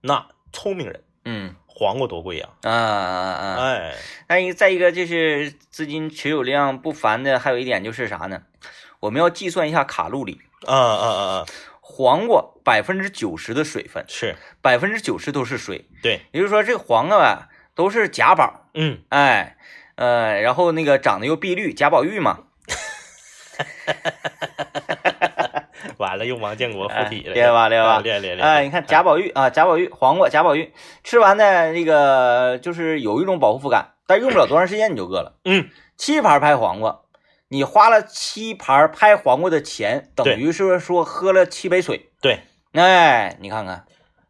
[0.00, 1.54] 那聪明人，嗯。
[1.76, 3.58] 黄瓜多贵呀、啊啊啊！
[3.58, 3.94] 哎，
[4.28, 8.42] 再一再一个就是资金持有量不凡的，还有一点就是啥呢？
[9.00, 10.40] 我们要计算一下卡路里。
[10.66, 11.46] 啊啊啊啊，
[11.80, 14.36] 黄瓜百分之九十的水分，是。
[14.62, 19.56] 百分之九十都是水，对，也就是说这个黄瓜吧都是贾宝，嗯，哎，
[19.96, 22.44] 呃，然后那个长得又碧绿，贾宝玉嘛，
[26.04, 28.42] 完了又王建国附体了，哎厉害吧厉害吧啊厉害厉害！
[28.42, 35.38] 哎，你看贾宝玉啊，贾宝玉黄瓜，贾宝玉吃完呢，这个就是有一种饱腹感，但用不了多长时间你就饿了。
[35.46, 37.00] 嗯，七盘拍黄瓜，
[37.48, 42.10] 你花了七盘拍黄瓜的钱，等于是说喝了七杯水。
[42.20, 42.40] 对，
[42.72, 43.86] 哎，你看看，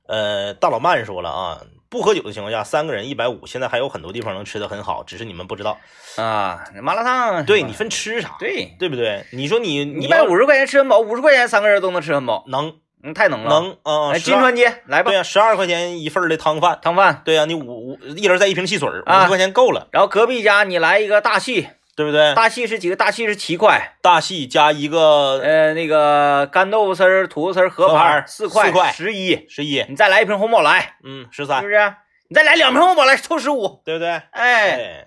[0.07, 1.61] 呃，大老曼说了啊，
[1.95, 5.79] 不喝酒的情况下，三个人一百五，现在还有很多地方能吃的很好，只是你们不知道。
[6.17, 9.25] 啊，麻辣烫，对你分吃啥，对，对不对？
[9.31, 12.75] 你说你一百五十块钱吃很饱，五十块钱三个人都能吃很饱，能
[13.05, 13.49] 嗯，太能了。
[13.49, 17.23] 能啊，哎，12金川街来吧对，呀，十二块钱一份儿的汤饭，汤饭。
[17.25, 22.35] 对呀，你五五一人再一瓶汽水，五啊十块钱够了，然后隔壁家你来一个大戏，对不对？
[22.35, 22.97] 大戏是几个？
[22.97, 29.47] 大戏是七块，大细加一个呃，那个干豆腐丝儿、土豆丝儿合盘四块，四块十一。
[29.49, 31.95] 十一，你再来一瓶红宝来，嗯，十三是不，是？
[32.29, 33.83] 你再来两瓶红宝来，凑十五。
[33.85, 34.11] 对不对？
[34.31, 35.07] 哎，哎，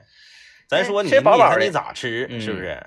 [0.69, 2.81] 咱说你吃饱饱的你咋吃，嗯是不是？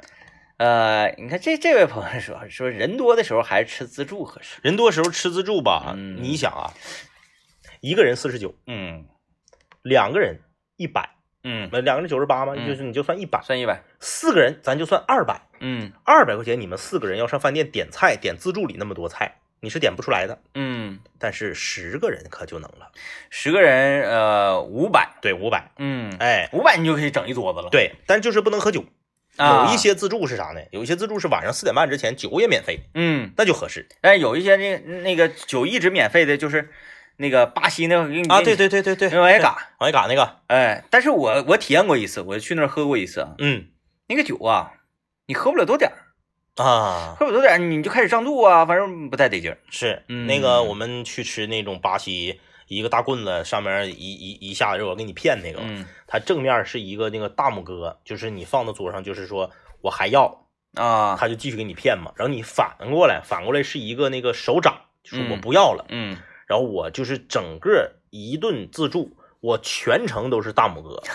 [0.59, 4.59] 呃，你看这这位朋友说说人多的时候还是吃自助合适。
[4.63, 6.73] 人多时候吃自助吧，嗯你想啊，
[7.81, 9.07] 一个人四十九，嗯
[9.83, 10.39] 两个人
[10.77, 11.09] 一百，
[11.43, 13.83] 嗯，那两个人九十八嘛，嗯就是你就算一百，算一百。
[13.99, 20.39] 四个人咱就算二百，嗯二百块钱你们四个人要上饭店点菜，点自助里那么多菜，你是点不出来的。
[20.55, 22.91] 嗯，但是十个人可就能了，
[23.31, 25.17] 十个人呃五百。
[25.23, 27.69] 对，五百，嗯，哎，五百你就可以整一桌子了。
[27.71, 28.85] 对，但就是不能喝酒。
[29.37, 30.61] 啊，有一些自助是啥呢？
[30.71, 36.69] 有一些自助是晚上四点半之前酒也免费，嗯，那就合适但是有一些那那个酒一直免费的，就是
[37.21, 38.41] 那个巴西那个给你啊。
[38.43, 39.57] 对，对对对对，往下嘎。
[39.79, 43.67] 往下嘎那个，哎，但是我我体验过一次，我去那儿喝过一次啊，嗯
[44.09, 44.73] 那个酒啊，
[45.27, 45.97] 你喝不了多点儿，
[46.65, 49.59] 啊，喝不了多点儿你就开始胀肚啊，反正不太得劲儿。
[49.71, 59.51] 是嗯那个我们去吃那种巴西一个大棍子上面一一一下肉给你骗那个，嗯它正面是一个那个大拇哥，就是你放到桌上，就是说
[59.81, 62.13] 我还要，啊，他就继续给你骗嘛。
[62.17, 65.87] 然后你反过来，反过来是一个那个手掌，就是我嗯不要了。
[65.89, 66.17] 嗯，
[66.51, 71.01] 然后我就是整个一顿自助，我全程都是大拇哥，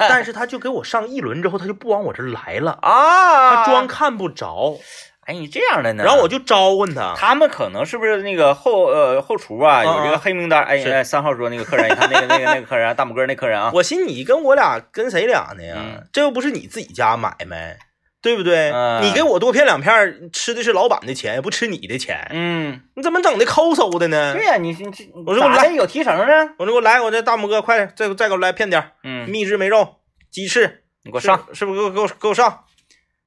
[0.00, 4.76] 但是他就给我上一轮之后，他就不往我这儿来了，啊，他装看不着，
[5.20, 6.02] 哎，你这样的呢？
[6.02, 10.64] 然后我就招呼他，他们可能是不是那个后呃后厨啊有这个啊黑名单？
[10.64, 15.76] 哎三号桌那个客人，你看那个那个那个客人啊，大拇哥那客人啊，我寻你跟我俩跟谁俩呢呀？
[15.78, 17.78] 嗯这又不是你自己家买卖，
[18.26, 18.72] 对不对？
[18.72, 24.34] 嗯你给我多片两片，吃的是老板的钱，不吃你的钱，嗯，你怎么整的抠搜的呢？
[24.34, 26.24] 对呀，你你这我说我来有提成呢？
[26.58, 29.98] 我说给我来，我这大拇哥，快再再给我来片点儿嗯，秘制梅肉、
[30.30, 32.64] 鸡翅，你给我上，是，是不是给我给我给我上？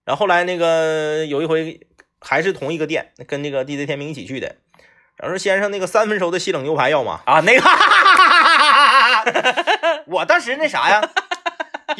[0.03, 1.79] 然后后来那个有一回
[2.19, 4.57] 还是同一个店，跟那个 DJ 天明一起去的，
[5.15, 7.21] 然后说先生那个三分熟的西冷牛排要吗？
[7.25, 7.63] 啊，那个，
[10.07, 11.09] 我当时那啥呀，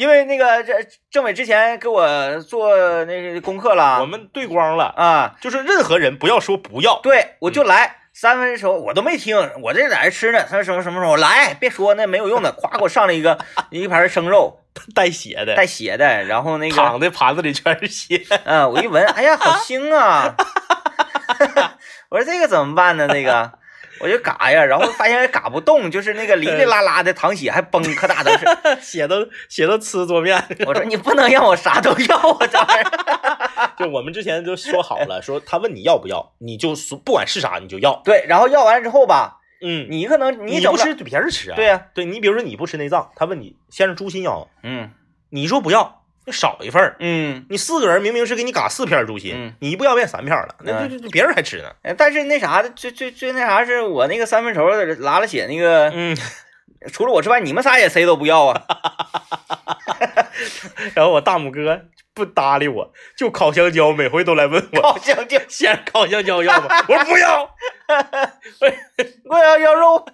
[0.00, 0.72] 因为那个这
[1.10, 2.74] 政委之前给我做
[3.04, 7.96] 那个功课了，我们对光了，啊，就是任何人不要说不要，对我就来。
[8.14, 10.42] 三分熟我都没听，我这在这吃呢。
[10.48, 11.52] 他说什么什么时候来？
[11.52, 13.38] 别说那没有用的，咵给我上了一个
[13.70, 14.60] 一盘生肉，
[14.94, 18.24] 带血的，带血的，然后那个躺在盘子里全是血。
[18.44, 20.34] 嗯，我一闻，哎呀，好腥啊！
[22.08, 23.06] 我说这个怎么办呢？
[23.06, 23.52] 那个
[24.00, 28.46] 我就嘎呀，然后发现嘎不动，就是那个哩哩啦啦的淌血，还崩，可大都是。
[28.80, 30.42] 血都血都呲桌面。
[30.66, 33.70] 我说你不能让我啥都要啊，这玩意儿。
[33.78, 38.00] 就我们之前就说好了，说他问你要不要，你就说不管是啥你就要。
[38.04, 41.56] 对，然后要完了之后吧，嗯，你可能你不吃，别人吃啊。
[41.56, 44.90] 对呀对你比如说你不吃内脏，他问你先生猪心要，嗯
[45.30, 46.96] 你说不要，就少一份儿。
[47.00, 51.70] 嗯，你四个人明明是给你嘎四片猪心，嗯你一不要变三片了，那嗯就就别人还吃呢。
[51.82, 56.16] 哎但是那啥的，最最最那啥是我那个三分熟的拉了血那个，嗯，
[56.92, 58.62] 除了我之外，你们仨也谁都不要啊。
[60.94, 61.82] 然后我大拇哥
[62.14, 66.68] 不搭理我，就烤香蕉，每回都来问我 烤香蕉，先烤香蕉要吗？
[66.88, 67.54] 我说不要，
[69.24, 70.06] 我要要肉。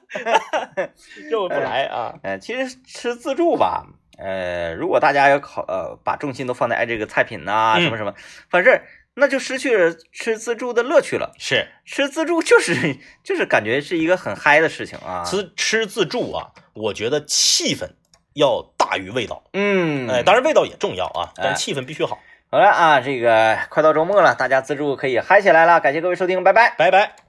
[1.31, 2.15] 肉不来啊。
[2.23, 3.85] 呃，其实吃自助吧，
[4.19, 8.15] 呃，如果大家要考呃把重心都放在哎这个菜品呐、嗯什么什么，
[8.51, 8.81] 反正
[9.15, 11.33] 那就失去了吃自助的乐趣了。
[11.39, 15.25] 是吃自助就是 就是感觉是一个很嗨的事情啊。
[15.25, 17.91] 吃吃自助啊，我觉得气氛
[18.35, 19.43] 要大于味道。
[19.53, 22.19] 嗯，哎，当然味道也重要啊，但气氛必须好。
[22.51, 25.81] 好了啊，这个快到周末了，大家自助可以嗨起来了。
[25.81, 26.75] 感谢各位收听，拜拜。
[26.79, 27.26] 拜拜。